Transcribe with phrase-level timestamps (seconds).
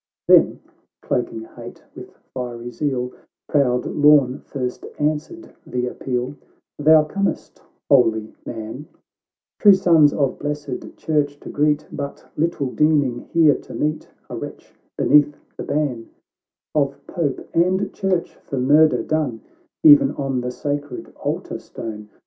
[0.27, 0.59] —XXIV Then,
[1.03, 3.11] cloaking hate with fiery zeal,
[3.47, 6.33] Proud Lorn first answered the appeal;—"
[6.79, 8.87] Thou comest, O holy Man,
[9.59, 14.73] True sons of blessed church to greet, But little deeming here to meet A wretch,
[14.97, 16.09] beneath the ban
[16.73, 19.41] Of Pope and Church, for murder done
[19.83, 22.09] Even on the sacred altar stone